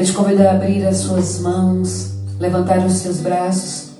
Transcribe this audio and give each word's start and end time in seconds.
Eu 0.00 0.06
te 0.06 0.14
convido 0.14 0.42
a 0.48 0.52
abrir 0.52 0.86
as 0.86 0.96
suas 0.96 1.40
mãos, 1.40 2.12
levantar 2.38 2.78
os 2.86 2.94
seus 2.94 3.18
braços 3.18 3.90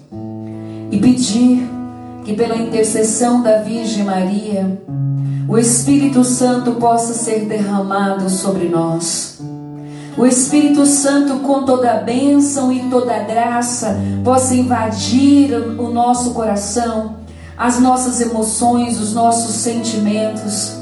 e 0.91 0.99
pedir 0.99 1.69
que, 2.25 2.33
pela 2.33 2.57
intercessão 2.57 3.43
da 3.43 3.59
Virgem 3.59 4.05
Maria, 4.05 4.81
o 5.47 5.59
Espírito 5.59 6.25
Santo 6.25 6.73
possa 6.77 7.13
ser 7.13 7.41
derramado 7.41 8.31
sobre 8.31 8.67
nós. 8.67 9.41
O 10.17 10.25
Espírito 10.25 10.87
Santo, 10.87 11.41
com 11.41 11.65
toda 11.65 11.93
a 11.93 11.99
bênção 11.99 12.73
e 12.73 12.81
toda 12.89 13.15
a 13.15 13.23
graça, 13.23 14.01
possa 14.25 14.55
invadir 14.55 15.53
o 15.79 15.91
nosso 15.93 16.31
coração, 16.31 17.17
as 17.59 17.79
nossas 17.79 18.23
emoções, 18.23 18.99
os 18.99 19.13
nossos 19.13 19.55
sentimentos. 19.57 20.79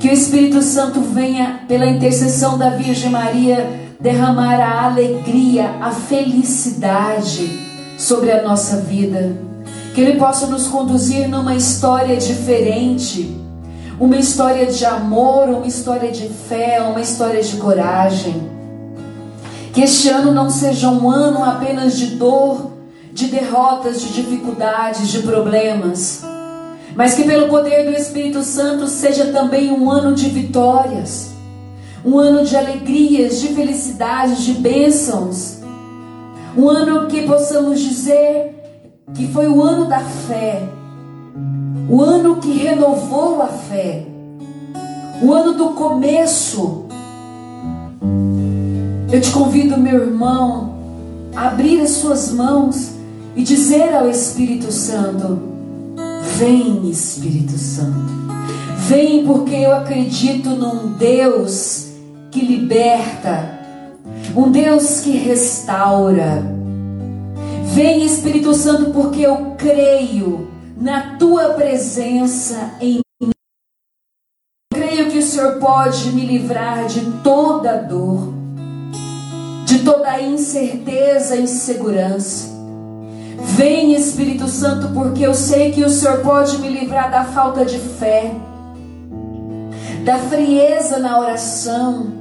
Que 0.00 0.08
o 0.08 0.12
Espírito 0.12 0.62
Santo 0.62 1.02
venha, 1.02 1.64
pela 1.68 1.84
intercessão 1.84 2.56
da 2.56 2.70
Virgem 2.70 3.10
Maria, 3.10 3.87
derramar 4.00 4.60
a 4.60 4.84
alegria, 4.84 5.76
a 5.80 5.90
felicidade 5.90 7.96
sobre 7.98 8.30
a 8.30 8.42
nossa 8.42 8.76
vida. 8.76 9.36
Que 9.94 10.00
Ele 10.00 10.18
possa 10.18 10.46
nos 10.46 10.68
conduzir 10.68 11.28
numa 11.28 11.56
história 11.56 12.16
diferente, 12.16 13.36
uma 13.98 14.16
história 14.16 14.66
de 14.66 14.84
amor, 14.84 15.48
uma 15.48 15.66
história 15.66 16.12
de 16.12 16.28
fé, 16.28 16.80
uma 16.80 17.00
história 17.00 17.42
de 17.42 17.56
coragem. 17.56 18.48
Que 19.72 19.82
este 19.82 20.08
ano 20.08 20.32
não 20.32 20.48
seja 20.48 20.88
um 20.88 21.10
ano 21.10 21.42
apenas 21.42 21.98
de 21.98 22.16
dor, 22.16 22.72
de 23.12 23.26
derrotas, 23.26 24.00
de 24.00 24.12
dificuldades, 24.12 25.08
de 25.08 25.22
problemas, 25.22 26.22
mas 26.94 27.14
que 27.14 27.24
pelo 27.24 27.48
poder 27.48 27.84
do 27.84 27.96
Espírito 27.96 28.42
Santo 28.42 28.86
seja 28.86 29.32
também 29.32 29.72
um 29.72 29.90
ano 29.90 30.14
de 30.14 30.28
vitórias 30.28 31.37
um 32.04 32.18
ano 32.18 32.44
de 32.44 32.56
alegrias, 32.56 33.40
de 33.40 33.48
felicidades, 33.48 34.42
de 34.42 34.54
bênçãos. 34.54 35.58
Um 36.56 36.68
ano 36.68 37.06
que 37.06 37.22
possamos 37.22 37.80
dizer 37.80 38.54
que 39.14 39.26
foi 39.28 39.48
o 39.48 39.62
ano 39.62 39.86
da 39.86 40.00
fé, 40.00 40.62
o 41.88 42.02
ano 42.02 42.36
que 42.36 42.52
renovou 42.52 43.42
a 43.42 43.46
fé, 43.46 44.06
o 45.22 45.32
ano 45.32 45.54
do 45.54 45.70
começo. 45.70 46.84
Eu 49.10 49.20
te 49.20 49.30
convido, 49.30 49.78
meu 49.78 50.02
irmão, 50.02 50.74
a 51.34 51.48
abrir 51.48 51.80
as 51.80 51.90
suas 51.90 52.30
mãos 52.30 52.92
e 53.34 53.42
dizer 53.42 53.94
ao 53.94 54.08
Espírito 54.08 54.70
Santo: 54.70 55.38
Vem, 56.36 56.88
Espírito 56.90 57.56
Santo. 57.56 58.18
Vem 58.88 59.24
porque 59.24 59.54
eu 59.54 59.74
acredito 59.74 60.50
num 60.50 60.92
Deus 60.92 61.87
que 62.38 62.44
liberta, 62.44 63.58
um 64.36 64.50
Deus 64.50 65.00
que 65.00 65.10
restaura. 65.10 66.44
Vem 67.74 68.04
Espírito 68.04 68.54
Santo, 68.54 68.92
porque 68.92 69.22
eu 69.22 69.56
creio 69.58 70.48
na 70.76 71.16
tua 71.16 71.54
presença 71.54 72.74
em 72.80 73.00
mim. 73.20 73.30
Creio 74.72 75.10
que 75.10 75.18
o 75.18 75.22
Senhor 75.22 75.58
pode 75.58 76.12
me 76.12 76.24
livrar 76.24 76.86
de 76.86 77.00
toda 77.24 77.76
dor, 77.76 78.32
de 79.64 79.80
toda 79.80 80.20
incerteza 80.20 81.34
e 81.34 81.42
insegurança. 81.42 82.56
Vem 83.40 83.94
Espírito 83.94 84.46
Santo, 84.46 84.94
porque 84.94 85.26
eu 85.26 85.34
sei 85.34 85.72
que 85.72 85.82
o 85.82 85.90
Senhor 85.90 86.20
pode 86.20 86.58
me 86.58 86.68
livrar 86.68 87.10
da 87.10 87.24
falta 87.24 87.64
de 87.64 87.78
fé, 87.78 88.32
da 90.04 90.18
frieza 90.18 90.98
na 90.98 91.18
oração, 91.18 92.17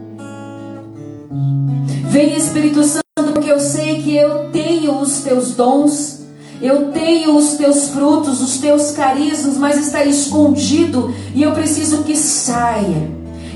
Vem 2.18 2.36
Espírito 2.36 2.84
Santo, 2.84 3.32
porque 3.32 3.52
eu 3.52 3.60
sei 3.60 4.02
que 4.02 4.18
eu 4.18 4.50
tenho 4.52 5.00
os 5.00 5.20
teus 5.20 5.52
dons, 5.52 6.22
eu 6.60 6.92
tenho 6.92 7.38
os 7.38 7.58
teus 7.58 7.90
frutos, 7.90 8.42
os 8.42 8.58
teus 8.58 8.90
carismas, 8.90 9.56
mas 9.56 9.78
está 9.78 10.04
escondido 10.04 11.14
e 11.36 11.44
eu 11.44 11.52
preciso 11.52 12.02
que 12.02 12.16
saia. 12.16 13.08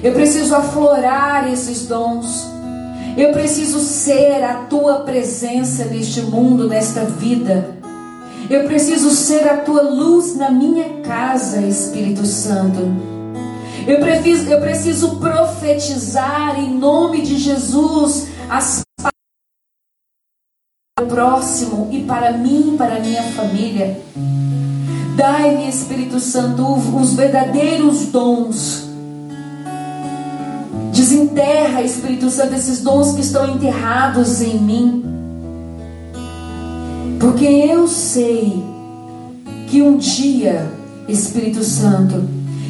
Eu 0.03 0.13
preciso 0.13 0.53
aflorar 0.53 1.51
esses 1.51 1.87
dons. 1.87 2.45
Eu 3.17 3.31
preciso 3.31 3.79
ser 3.79 4.43
a 4.43 4.53
tua 4.69 4.99
presença 4.99 5.85
neste 5.85 6.21
mundo, 6.21 6.67
nesta 6.67 7.03
vida. 7.03 7.77
Eu 8.47 8.65
preciso 8.65 9.09
ser 9.09 9.49
a 9.49 9.57
tua 9.57 9.81
luz 9.81 10.35
na 10.35 10.51
minha 10.51 11.01
casa, 11.01 11.61
Espírito 11.61 12.27
Santo. 12.27 12.93
Eu 13.87 13.99
preciso, 13.99 14.51
eu 14.51 14.61
preciso 14.61 15.15
profetizar 15.15 16.59
em 16.59 16.77
nome 16.77 17.23
de 17.23 17.39
Jesus 17.39 18.29
as 18.51 18.81
para 19.01 19.11
o 21.01 21.07
próximo 21.07 21.87
e 21.89 22.03
para 22.03 22.33
mim, 22.33 22.75
para 22.77 22.97
a 22.97 22.99
minha 22.99 23.23
família. 23.31 23.97
Dai-me, 25.15 25.69
Espírito 25.69 26.19
Santo, 26.19 26.61
os 26.73 27.13
verdadeiros 27.13 28.07
dons. 28.07 28.89
Desenterra, 30.91 31.81
Espírito 31.81 32.29
Santo, 32.29 32.53
esses 32.53 32.81
dons 32.81 33.13
que 33.13 33.21
estão 33.21 33.55
enterrados 33.55 34.41
em 34.41 34.59
mim. 34.59 35.05
Porque 37.21 37.45
eu 37.45 37.87
sei 37.87 38.61
que 39.69 39.81
um 39.81 39.95
dia, 39.95 40.69
Espírito 41.07 41.63
Santo, 41.63 42.21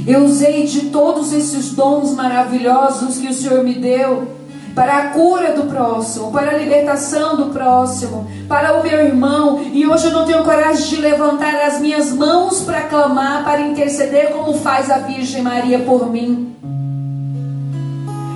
eu 0.06 0.26
usei 0.26 0.68
de 0.68 0.92
todos 0.92 1.34
esses 1.34 1.72
dons 1.72 2.14
maravilhosos 2.14 3.18
que 3.18 3.28
o 3.28 3.34
Senhor 3.34 3.64
me 3.64 3.74
deu 3.74 4.41
para 4.74 4.98
a 4.98 5.08
cura 5.10 5.54
do 5.54 5.64
próximo, 5.64 6.32
para 6.32 6.52
a 6.52 6.58
libertação 6.58 7.36
do 7.36 7.46
próximo, 7.48 8.28
para 8.48 8.80
o 8.80 8.84
meu 8.84 9.06
irmão. 9.06 9.62
E 9.72 9.86
hoje 9.86 10.06
eu 10.06 10.12
não 10.12 10.26
tenho 10.26 10.44
coragem 10.44 10.88
de 10.88 10.96
levantar 10.98 11.56
as 11.66 11.80
minhas 11.80 12.12
mãos 12.14 12.62
para 12.62 12.82
clamar, 12.82 13.44
para 13.44 13.62
interceder, 13.62 14.32
como 14.32 14.54
faz 14.54 14.90
a 14.90 15.00
Virgem 15.00 15.42
Maria 15.42 15.80
por 15.80 16.10
mim. 16.10 16.56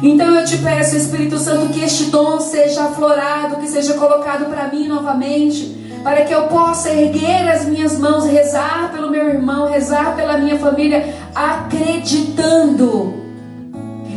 Então 0.03 0.27
eu 0.35 0.45
te 0.45 0.57
peço, 0.57 0.95
Espírito 0.95 1.37
Santo, 1.39 1.73
que 1.73 1.83
este 1.83 2.05
dom 2.05 2.39
seja 2.39 2.83
aflorado, 2.83 3.55
que 3.57 3.67
seja 3.67 3.93
colocado 3.93 4.45
para 4.45 4.67
mim 4.67 4.87
novamente, 4.87 5.75
para 6.03 6.23
que 6.25 6.33
eu 6.33 6.43
possa 6.43 6.89
erguer 6.89 7.49
as 7.49 7.65
minhas 7.65 7.97
mãos, 7.97 8.25
rezar 8.25 8.91
pelo 8.93 9.09
meu 9.09 9.27
irmão, 9.27 9.67
rezar 9.67 10.15
pela 10.15 10.37
minha 10.37 10.59
família, 10.59 11.15
acreditando 11.33 13.15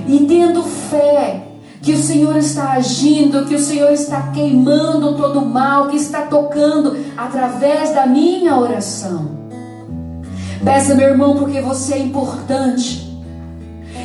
e 0.06 0.26
tendo 0.26 0.62
fé 0.62 1.47
que 1.82 1.92
o 1.92 1.98
Senhor 1.98 2.36
está 2.36 2.72
agindo, 2.72 3.46
que 3.46 3.54
o 3.54 3.58
Senhor 3.58 3.92
está 3.92 4.30
queimando 4.32 5.16
todo 5.16 5.40
o 5.40 5.46
mal, 5.46 5.88
que 5.88 5.96
está 5.96 6.22
tocando 6.22 6.96
através 7.16 7.94
da 7.94 8.06
minha 8.06 8.56
oração. 8.56 9.38
Peça, 10.64 10.94
meu 10.94 11.08
irmão, 11.08 11.36
porque 11.36 11.60
você 11.60 11.94
é 11.94 11.98
importante. 11.98 13.06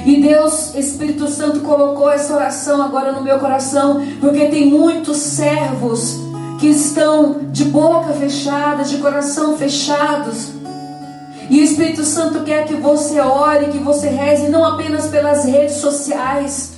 E 0.06 0.22
Deus, 0.22 0.76
Espírito 0.76 1.28
Santo, 1.28 1.62
colocou 1.62 2.12
essa 2.12 2.36
oração 2.36 2.82
agora 2.82 3.12
no 3.12 3.24
meu 3.24 3.40
coração, 3.40 4.06
porque 4.20 4.46
tem 4.48 4.70
muitos 4.70 5.18
servos 5.18 6.20
que 6.60 6.68
estão 6.68 7.40
de 7.52 7.66
boca 7.66 8.14
fechada, 8.14 8.84
de 8.84 8.98
coração 8.98 9.58
fechados. 9.58 10.52
E 11.50 11.60
o 11.60 11.64
Espírito 11.64 12.04
Santo 12.04 12.42
quer 12.42 12.66
que 12.66 12.76
você 12.76 13.20
ore, 13.20 13.68
que 13.68 13.80
você 13.80 14.10
reze, 14.10 14.50
não 14.50 14.64
apenas 14.64 15.08
pelas 15.08 15.46
redes 15.46 15.78
sociais, 15.78 16.73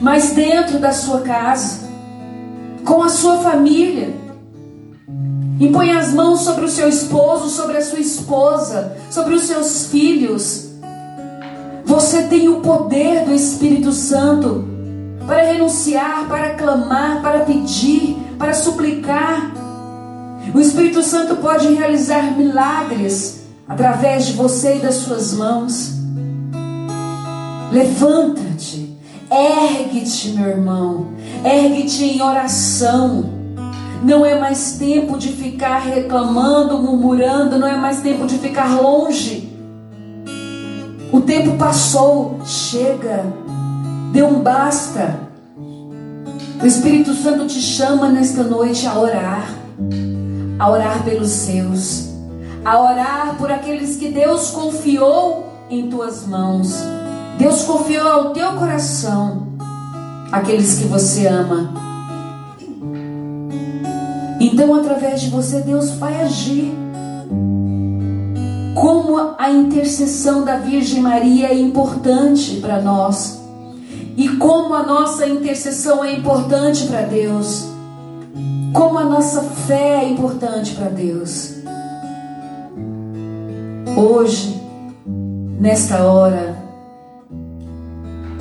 mas 0.00 0.30
dentro 0.30 0.78
da 0.78 0.92
sua 0.92 1.20
casa, 1.20 1.88
com 2.84 3.02
a 3.02 3.08
sua 3.08 3.38
família. 3.38 4.14
Impõe 5.60 5.90
as 5.90 6.12
mãos 6.12 6.40
sobre 6.40 6.64
o 6.64 6.68
seu 6.68 6.88
esposo, 6.88 7.48
sobre 7.48 7.76
a 7.76 7.82
sua 7.82 7.98
esposa, 7.98 8.96
sobre 9.10 9.34
os 9.34 9.42
seus 9.42 9.86
filhos. 9.86 10.68
Você 11.84 12.22
tem 12.24 12.48
o 12.48 12.60
poder 12.60 13.24
do 13.24 13.34
Espírito 13.34 13.92
Santo 13.92 14.64
para 15.26 15.42
renunciar, 15.42 16.28
para 16.28 16.54
clamar, 16.54 17.20
para 17.20 17.40
pedir, 17.40 18.16
para 18.38 18.54
suplicar. 18.54 19.52
O 20.54 20.60
Espírito 20.60 21.02
Santo 21.02 21.36
pode 21.36 21.72
realizar 21.74 22.36
milagres 22.36 23.42
através 23.68 24.26
de 24.26 24.32
você 24.34 24.76
e 24.76 24.80
das 24.80 24.94
suas 24.96 25.34
mãos. 25.34 25.92
Levanta-te. 27.72 28.47
Ergue-te, 29.30 30.30
meu 30.30 30.48
irmão. 30.48 31.08
Ergue-te 31.44 32.04
em 32.04 32.22
oração. 32.22 33.38
Não 34.02 34.24
é 34.24 34.38
mais 34.38 34.76
tempo 34.78 35.18
de 35.18 35.28
ficar 35.28 35.78
reclamando, 35.78 36.78
murmurando, 36.78 37.58
não 37.58 37.66
é 37.66 37.76
mais 37.76 38.00
tempo 38.00 38.26
de 38.26 38.38
ficar 38.38 38.80
longe. 38.80 39.52
O 41.12 41.20
tempo 41.20 41.56
passou, 41.56 42.38
chega, 42.44 43.24
dê 44.12 44.22
um 44.22 44.40
basta. 44.40 45.20
O 46.62 46.66
Espírito 46.66 47.14
Santo 47.14 47.46
te 47.46 47.60
chama 47.60 48.08
nesta 48.08 48.42
noite 48.42 48.86
a 48.86 48.98
orar, 48.98 49.48
a 50.58 50.70
orar 50.70 51.04
pelos 51.04 51.30
seus, 51.30 52.08
a 52.64 52.80
orar 52.80 53.36
por 53.36 53.50
aqueles 53.50 53.96
que 53.96 54.08
Deus 54.08 54.50
confiou 54.50 55.46
em 55.70 55.88
tuas 55.88 56.26
mãos. 56.26 56.82
Deus 57.38 57.62
confiou 57.62 58.08
ao 58.08 58.30
teu 58.32 58.52
coração. 58.54 59.46
aqueles 60.30 60.78
que 60.78 60.84
você 60.86 61.26
ama. 61.26 61.72
Então, 64.40 64.74
através 64.74 65.22
de 65.22 65.30
você, 65.30 65.60
Deus 65.60 65.92
vai 65.92 66.20
agir. 66.20 66.74
Como 68.74 69.34
a 69.38 69.50
intercessão 69.50 70.44
da 70.44 70.56
Virgem 70.56 71.00
Maria 71.00 71.48
é 71.48 71.58
importante 71.58 72.56
para 72.56 72.82
nós. 72.82 73.40
E 74.16 74.28
como 74.36 74.74
a 74.74 74.82
nossa 74.82 75.26
intercessão 75.26 76.04
é 76.04 76.12
importante 76.12 76.86
para 76.86 77.02
Deus. 77.02 77.68
Como 78.74 78.98
a 78.98 79.04
nossa 79.04 79.42
fé 79.42 80.04
é 80.04 80.08
importante 80.10 80.74
para 80.74 80.88
Deus. 80.88 81.54
Hoje, 83.96 84.60
nesta 85.58 86.02
hora, 86.04 86.57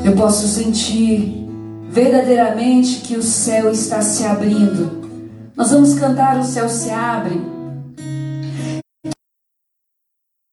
eu 0.08 0.16
posso 0.16 0.48
sentir 0.48 1.46
verdadeiramente 1.90 3.02
que 3.02 3.18
o 3.18 3.22
céu 3.22 3.70
está 3.70 4.02
se 4.02 4.24
abrindo. 4.24 5.06
Nós 5.54 5.72
vamos 5.72 5.96
cantar 5.96 6.40
O 6.40 6.46
Céu 6.46 6.70
se 6.70 6.90
Abre. 6.90 7.42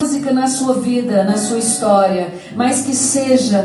Música 0.03 0.33
na 0.33 0.49
sua 0.49 0.75
vida, 0.75 1.23
na 1.23 1.37
sua 1.37 1.59
história, 1.59 2.35
mas 2.57 2.85
que 2.85 2.97
seja 2.97 3.65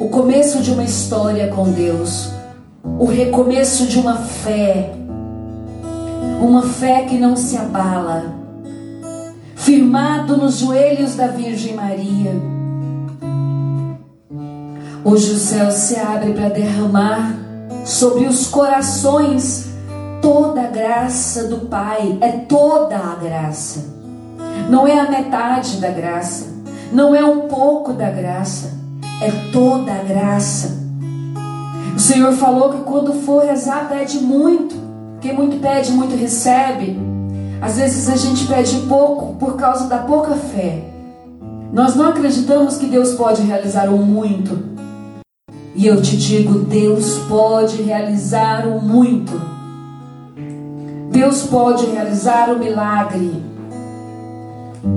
o 0.00 0.08
começo 0.08 0.60
de 0.62 0.72
uma 0.72 0.82
história 0.82 1.46
com 1.46 1.70
Deus, 1.70 2.30
o 2.82 3.04
recomeço 3.04 3.86
de 3.86 4.00
uma 4.00 4.16
fé, 4.16 4.90
uma 6.42 6.62
fé 6.62 7.04
que 7.04 7.16
não 7.16 7.36
se 7.36 7.56
abala, 7.56 8.34
firmado 9.54 10.36
nos 10.36 10.58
joelhos 10.58 11.14
da 11.14 11.28
Virgem 11.28 11.74
Maria. 11.74 12.59
Hoje 15.02 15.32
o 15.32 15.38
céu 15.38 15.70
se 15.70 15.96
abre 15.96 16.34
para 16.34 16.50
derramar 16.50 17.34
sobre 17.86 18.26
os 18.26 18.48
corações 18.48 19.70
toda 20.20 20.60
a 20.60 20.66
graça 20.66 21.44
do 21.44 21.60
Pai, 21.60 22.18
é 22.20 22.32
toda 22.32 22.96
a 22.96 23.14
graça. 23.14 23.82
Não 24.68 24.86
é 24.86 25.00
a 25.00 25.10
metade 25.10 25.78
da 25.78 25.88
graça, 25.88 26.48
não 26.92 27.14
é 27.14 27.24
um 27.24 27.48
pouco 27.48 27.94
da 27.94 28.10
graça, 28.10 28.74
é 29.22 29.30
toda 29.50 29.90
a 29.90 30.04
graça. 30.04 30.78
O 31.96 31.98
Senhor 31.98 32.34
falou 32.34 32.68
que 32.70 32.82
quando 32.82 33.14
for 33.22 33.42
rezar, 33.42 33.88
pede 33.88 34.18
muito. 34.18 34.76
Quem 35.22 35.34
muito 35.34 35.56
pede, 35.60 35.92
muito 35.92 36.14
recebe. 36.14 36.98
Às 37.62 37.78
vezes 37.78 38.06
a 38.06 38.16
gente 38.16 38.46
pede 38.46 38.76
pouco 38.86 39.34
por 39.36 39.56
causa 39.56 39.86
da 39.86 39.98
pouca 39.98 40.34
fé. 40.34 40.84
Nós 41.72 41.96
não 41.96 42.08
acreditamos 42.08 42.76
que 42.76 42.86
Deus 42.86 43.14
pode 43.14 43.40
realizar 43.40 43.88
o 43.88 43.96
muito. 43.96 44.79
E 45.80 45.86
eu 45.86 46.02
te 46.02 46.14
digo, 46.14 46.58
Deus 46.58 47.20
pode 47.26 47.80
realizar 47.80 48.68
o 48.68 48.82
muito. 48.82 49.32
Deus 51.10 51.44
pode 51.44 51.86
realizar 51.86 52.50
o 52.50 52.58
milagre. 52.58 53.42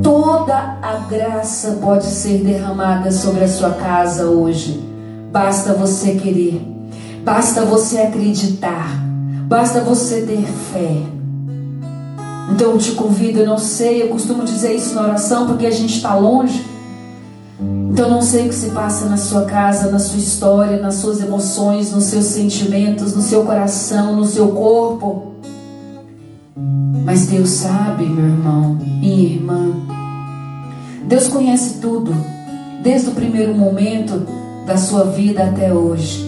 Toda 0.04 0.78
a 0.82 1.06
graça 1.10 1.80
pode 1.82 2.08
ser 2.08 2.44
derramada 2.44 3.14
sobre 3.14 3.46
a 3.46 3.48
sua 3.48 3.70
casa 3.70 4.26
hoje. 4.26 4.84
Basta 5.32 5.74
você 5.74 6.16
querer, 6.16 6.62
basta 7.24 7.62
você 7.64 8.00
acreditar, 8.00 8.90
basta 9.48 9.80
você 9.80 10.24
ter 10.24 10.46
fé. 10.74 10.98
Então 12.52 12.72
eu 12.72 12.78
te 12.78 12.92
convido, 12.92 13.40
eu 13.40 13.48
não 13.48 13.58
sei, 13.58 14.02
eu 14.02 14.10
costumo 14.10 14.44
dizer 14.44 14.76
isso 14.76 14.96
na 14.96 15.04
oração 15.04 15.48
porque 15.48 15.66
a 15.66 15.72
gente 15.72 15.96
está 15.96 16.14
longe. 16.14 16.73
Então 17.94 18.10
não 18.10 18.24
sei 18.24 18.48
o 18.48 18.50
que 18.50 18.56
se 18.56 18.72
passa 18.72 19.06
na 19.06 19.18
sua 19.18 19.46
casa, 19.46 19.92
na 19.92 20.00
sua 20.00 20.18
história, 20.18 20.82
nas 20.82 20.96
suas 20.96 21.22
emoções, 21.22 21.92
nos 21.92 22.06
seus 22.06 22.26
sentimentos, 22.26 23.16
no 23.16 23.22
seu 23.22 23.44
coração, 23.44 24.16
no 24.16 24.26
seu 24.26 24.48
corpo. 24.48 25.34
Mas 27.06 27.28
Deus 27.28 27.52
sabe, 27.52 28.08
meu 28.08 28.26
irmão, 28.26 28.80
minha 29.00 29.36
irmã. 29.36 29.76
Deus 31.06 31.28
conhece 31.28 31.76
tudo, 31.82 32.12
desde 32.82 33.10
o 33.10 33.12
primeiro 33.12 33.54
momento 33.54 34.26
da 34.66 34.76
sua 34.76 35.04
vida 35.04 35.44
até 35.44 35.72
hoje. 35.72 36.26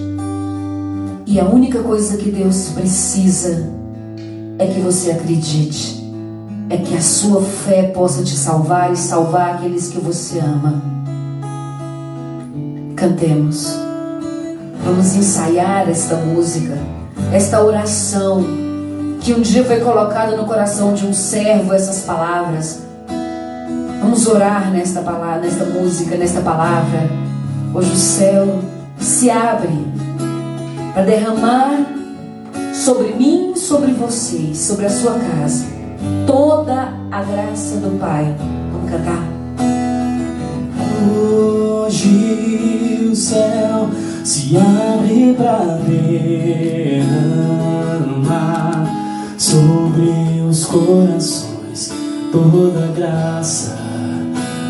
E 1.25 1.39
a 1.39 1.45
única 1.45 1.81
coisa 1.81 2.15
que 2.17 2.29
Deus 2.29 2.69
precisa 2.75 3.67
é 4.59 4.67
que 4.67 4.79
você 4.81 5.09
acredite, 5.09 6.13
é 6.69 6.77
que 6.77 6.95
a 6.95 7.01
sua 7.01 7.41
fé 7.41 7.87
possa 7.87 8.23
te 8.23 8.37
salvar 8.37 8.93
e 8.93 8.95
salvar 8.95 9.55
aqueles 9.55 9.89
que 9.89 9.97
você 9.97 10.37
ama. 10.37 11.04
Cantemos. 13.05 13.77
Vamos 14.83 15.15
ensaiar 15.15 15.87
esta 15.87 16.15
música, 16.15 16.75
esta 17.31 17.63
oração 17.63 18.43
que 19.21 19.31
um 19.31 19.41
dia 19.41 19.63
foi 19.63 19.79
colocado 19.79 20.35
no 20.35 20.45
coração 20.45 20.95
de 20.95 21.05
um 21.05 21.13
servo 21.13 21.71
essas 21.71 21.99
palavras. 21.99 22.81
Vamos 24.01 24.25
orar 24.25 24.71
nesta 24.71 25.01
palavra, 25.01 25.41
nesta 25.41 25.65
música, 25.65 26.17
nesta 26.17 26.41
palavra. 26.41 27.07
Hoje 27.75 27.91
o 27.91 27.95
céu 27.95 28.59
se 28.97 29.29
abre 29.29 29.85
para 30.95 31.03
derramar 31.03 31.85
sobre 32.73 33.13
mim, 33.13 33.55
sobre 33.55 33.91
vocês, 33.91 34.57
sobre 34.57 34.87
a 34.87 34.89
sua 34.89 35.13
casa, 35.13 35.63
toda 36.25 36.91
a 37.11 37.21
graça 37.21 37.75
do 37.77 37.99
Pai. 37.99 38.35
Vamos 38.71 38.89
cantar. 38.89 39.35
Hoje 41.85 43.09
o 43.11 43.15
céu 43.15 43.91
se 44.23 44.57
abre 44.57 45.35
para 45.37 45.77
derramar 45.85 47.05
sobre 49.37 50.41
os 50.49 50.65
corações 50.65 51.93
toda 52.31 52.85
a 52.85 52.87
graça 52.87 53.77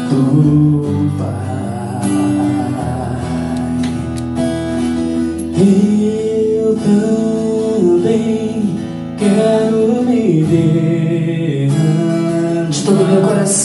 do 0.10 1.10
Pai. 1.18 1.65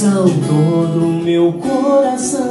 Coração, 0.00 0.24
de 0.24 0.40
todo 0.48 1.04
o 1.04 1.12
meu 1.22 1.52
coração, 1.54 2.48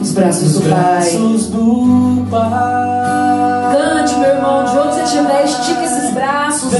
os 0.00 0.12
braços 0.12 0.54
do 0.54 0.60
braços 0.62 1.46
Pai. 1.46 1.60
do 1.60 2.26
Pai. 2.28 3.76
Cante, 3.76 4.16
meu 4.16 4.30
irmão, 4.30 4.64
de 4.64 4.78
onde 4.78 4.94
você 4.94 5.02
estiver, 5.04 5.44
estica 5.44 5.84
esses 5.84 6.12
braços. 6.12 6.78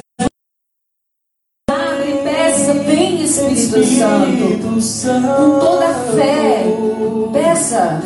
Abre, 1.71 2.13
peça, 2.25 2.75
vem 2.75 3.23
Espírito 3.23 4.81
Santo. 4.81 5.29
Com 5.29 5.61
toda 5.61 5.87
a 5.87 5.95
fé, 5.95 6.65
peça. 7.33 8.03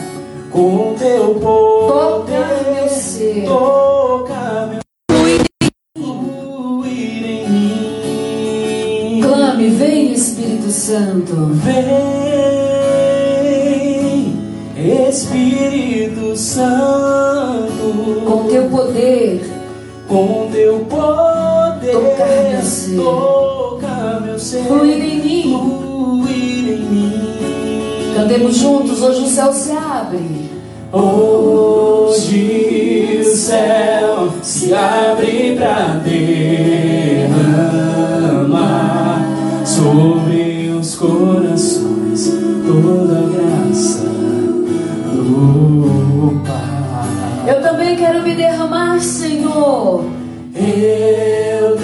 Com 0.50 0.94
teu 0.99 1.35
poder, 1.37 1.72
Clame, 9.62 9.71
vem 9.71 10.12
Espírito 10.12 10.71
Santo. 10.71 11.50
Vem, 11.62 11.85
Espírito 15.09 16.37
Santo. 16.37 17.71
Com 18.26 18.49
teu 18.49 18.64
poder. 18.69 19.40
Com 20.09 20.49
teu 20.50 20.81
poder. 20.81 21.92
Tocar 21.92 22.50
meu 22.50 22.62
ser. 22.62 22.97
Toca 22.97 24.21
meu 24.25 24.38
ser. 24.38 24.64
Fluir 24.64 25.00
em 25.00 25.21
mim. 25.21 25.42
Fluir 25.42 26.69
em 26.69 26.83
mim. 26.85 27.12
Cantemos 28.16 28.57
juntos, 28.57 29.00
hoje 29.00 29.23
o 29.23 29.28
céu 29.28 29.52
se 29.52 29.71
abre. 29.71 30.50
Hoje 30.92 32.40
o 33.21 33.25
céu 33.25 34.33
se 34.42 34.75
abre 34.75 35.57
para 35.57 36.00
derramar 36.04 36.72
sobre 39.83 40.71
os 40.79 40.95
corações 40.95 42.31
toda 42.65 43.19
a 43.19 43.23
graça 43.23 44.05
do 45.12 46.41
Pai. 46.47 47.53
Eu 47.53 47.61
também 47.61 47.97
quero 47.97 48.23
me 48.23 48.33
derramar, 48.35 49.01
Senhor. 49.01 50.05
Eu 50.55 51.77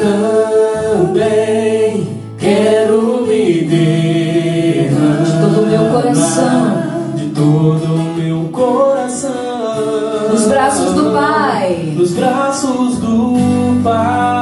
também 1.02 2.07
quero 2.38 3.26
me 3.26 3.62
derramar 3.62 5.25
de 5.25 5.33
todo 5.40 5.62
o 5.62 5.67
meu 5.67 5.90
coração, 5.90 6.83
de 7.17 7.26
todo 7.31 7.95
o 7.95 8.14
meu 8.14 8.49
coração, 8.52 10.28
nos 10.31 10.47
braços 10.47 10.93
do 10.93 11.11
Pai, 11.11 11.95
nos 11.97 12.12
braços 12.12 12.99
do 12.99 13.83
Pai. 13.83 14.38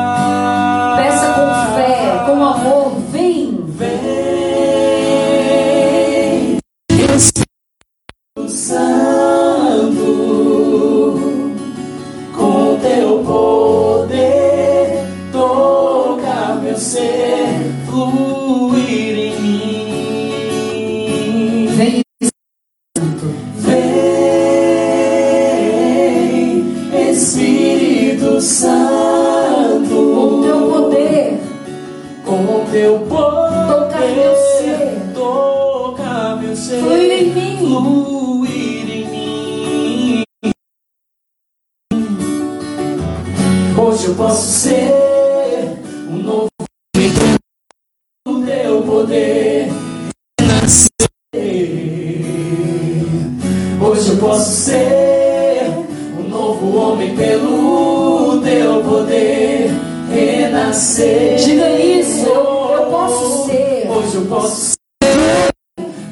Renascer. 60.87 61.37
Diga 61.37 61.69
isso, 61.81 62.27
eu- 62.27 62.71
eu 62.77 62.87
posso 62.91 63.47
ser. 63.47 63.87
Hoje 63.91 64.15
eu 64.15 64.23
posso 64.27 64.57
ser 64.71 64.77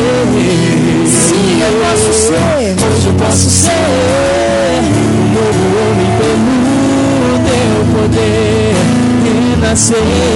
Sim, 1.06 1.60
eu 1.60 1.72
posso 1.82 2.12
ser. 2.12 2.86
Hoje 2.86 3.06
eu 3.06 3.14
posso 3.14 3.50
ser 3.50 3.70
um 5.12 5.34
novo 5.34 5.64
homem 5.82 6.10
pelo 6.18 7.36
teu 7.46 8.00
poder 8.00 8.74
renascer. 9.24 10.35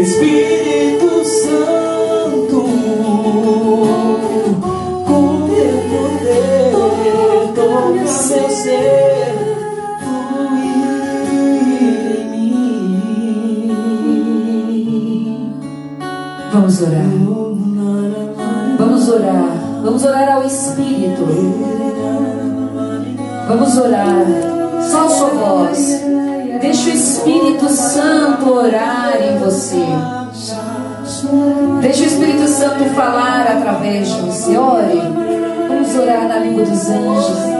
Espírito 0.00 1.22
Santo, 1.24 2.64
com 5.06 5.46
teu 5.46 5.76
poder, 5.90 6.72
toca 7.54 7.90
meu 7.90 8.06
ser, 8.08 8.48
fluir 10.00 10.88
em 12.16 12.24
mim. 12.30 12.60
vamos 16.50 16.80
orar. 16.80 17.10
Vamos 18.78 19.08
orar. 19.08 19.50
Vamos 19.84 20.04
orar 20.04 20.28
ao 20.30 20.44
Espírito. 20.44 21.26
Vamos 23.48 23.76
orar. 23.76 24.24
Só 24.90 25.04
a 25.04 25.08
sua 25.10 25.28
voz. 25.28 26.00
Deixa 26.60 26.90
o 26.90 26.92
Espírito 26.92 27.68
Santo 27.68 28.50
orar 28.50 29.16
em 29.22 29.38
você. 29.38 29.86
Deixa 31.80 32.02
o 32.02 32.06
Espírito 32.06 32.46
Santo 32.48 32.84
falar 32.94 33.46
através 33.46 34.08
de 34.08 34.20
você. 34.20 34.56
Ore. 34.56 35.00
Vamos 35.68 35.94
orar 35.96 36.28
na 36.28 36.38
língua 36.38 36.64
dos 36.64 36.90
anjos. 36.90 37.59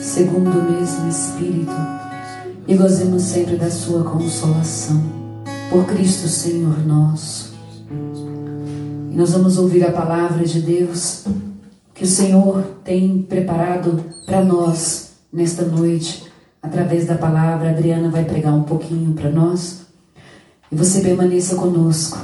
segundo 0.00 0.58
o 0.58 0.70
mesmo 0.70 1.08
Espírito, 1.08 1.72
e 2.66 2.74
gozemos 2.74 3.22
sempre 3.22 3.56
da 3.56 3.70
Sua 3.70 4.02
consolação. 4.04 5.02
Por 5.70 5.84
Cristo 5.84 6.26
Senhor 6.26 6.84
nosso. 6.84 7.54
E 9.10 9.14
nós 9.14 9.32
vamos 9.32 9.56
ouvir 9.56 9.84
a 9.84 9.92
palavra 9.92 10.44
de 10.44 10.60
Deus 10.60 11.24
que 11.94 12.04
o 12.04 12.08
Senhor 12.08 12.64
tem 12.82 13.22
preparado 13.22 14.04
para 14.26 14.42
nós 14.42 15.10
nesta 15.32 15.64
noite, 15.64 16.26
através 16.62 17.06
da 17.06 17.14
palavra. 17.14 17.68
A 17.68 17.72
Adriana 17.72 18.08
vai 18.08 18.24
pregar 18.24 18.54
um 18.54 18.62
pouquinho 18.62 19.12
para 19.12 19.30
nós. 19.30 19.86
E 20.72 20.74
você 20.74 21.00
permaneça 21.00 21.56
conosco. 21.56 22.18